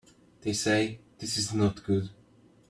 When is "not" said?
1.53-1.83